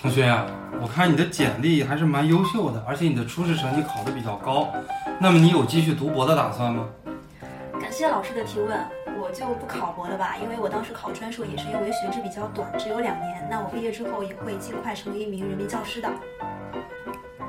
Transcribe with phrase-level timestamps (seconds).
[0.00, 0.32] 同学、
[0.80, 4.72] 我看你的简历还是蛮优秀的，而且你的初试成绩考得比较高。
[5.18, 6.86] 那么你有继续读博的打算吗？
[7.80, 8.78] 感谢老师的提问，
[9.20, 13.44] 我就不考博了吧，因为我当时考专硕也是因为学制比较短，只有两年。
[13.50, 16.08] 那我毕业之后也会尽快成为一名人民教师的。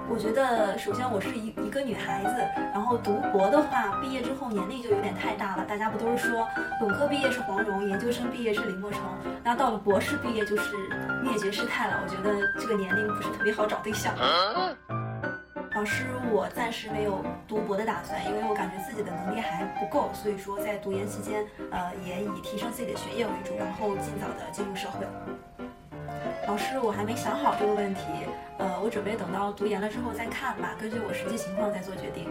[0.09, 2.35] 我觉得，首先我是一一个女孩子，
[2.73, 5.63] 然后读博的话，毕业之后年龄就有点太大了。
[5.65, 6.47] 大家不都是说，
[6.79, 8.97] 本科毕业是黄蓉，研究生毕业是李莫愁，
[9.43, 10.75] 那到了博士毕业就是
[11.23, 12.01] 灭绝师太了。
[12.03, 14.14] 我觉得这个年龄不是特别好找对象。
[15.75, 25.05] 老师，我暂时没有读博的打算，因为我感觉自己的能力还不够，所以说在读研期间，呃，也以提升自己的学业为主，然后尽早的进入社会。
[26.49, 28.01] 老师，我还没想好这个问题，
[28.57, 32.27] 呃，我准备等到读研了之后再看吧，根据我实际情况再做决定。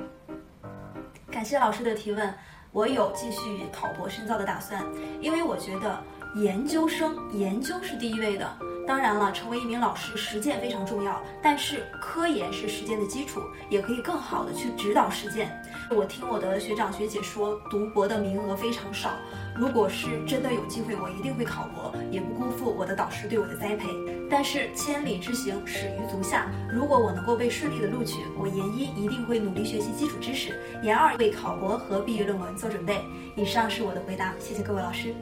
[1.30, 2.34] 感谢老师的提问，
[2.72, 3.38] 我有继续
[3.72, 4.84] 考博深造的打算，
[5.20, 6.02] 因为我觉得
[6.34, 8.44] 研究生研究是第一位的。
[8.88, 15.52] 当然了，成为一名老师，实践非常重要，但是科研是实践的基础，也可以更好的去指导实践。
[15.90, 19.10] 我听我的学长学姐说，读博的名额非常少。
[19.54, 23.86] 如果是真的有机会，我一定会考博，也不辜负我的导师对我的栽培。
[24.30, 26.50] 但是千里之行，始于足下。
[26.72, 33.02] 如果我能够被顺利的录取，我研一一定会努力学习基础知识，研二为考博和毕业论文做准备。
[33.36, 35.14] 以上是我的回答，谢谢各位老师。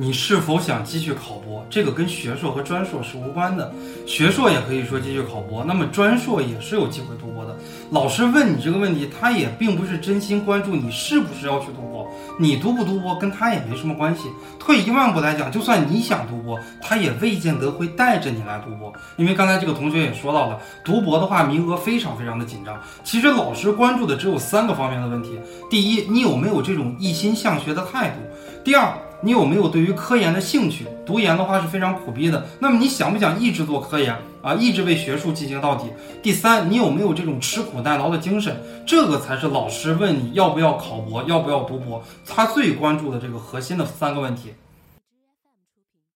[0.00, 1.66] 你是否想继续考博？
[1.68, 3.74] 这个跟学硕和专硕是无关的，
[4.06, 7.56] 学硕也可以说继续考博，那么专硕也是有机会读博的。
[7.90, 14.28] 老师问你这个问题，他也并不是真心关注你是不是要去读博，你读不读博跟他也没什么关系。
[14.56, 22.80] 退一万步来讲，就算你想读博，他也未见得会带着你来读博，因为刚才这个同学也说到了，读博的话名额非常非常的紧张。
[23.02, 28.20] 其实老师关注的只有三个方面的问题：第一，你有没有这种一心向学的态度；
[28.62, 30.86] 第二，你有没有对于科研的兴趣？
[31.04, 35.86] 读研的话是非常苦逼的，那么你想不想一直做科研啊，一直为学术进行到底？
[36.22, 38.56] 第三，你有没有这种吃苦耐劳的精神？
[38.86, 44.52] 这个才是老师问你要不要考博，要不要读博，他最关注的这个核心的三个问题。